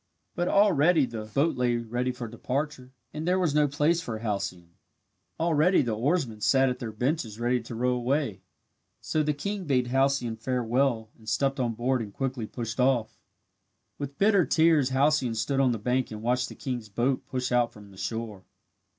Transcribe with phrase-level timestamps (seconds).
[0.33, 4.73] But already the boat lay ready for departure and there was no place for Halcyone.
[5.39, 8.41] Already the oarsmen sat at their benches ready to row away.
[8.99, 13.19] So the king bade Halcyone farewell and stepped on board and quickly pushed off.
[13.99, 17.71] With bitter tears Halcyone stood on the bank and watched the king's boat push out
[17.71, 18.43] from shore.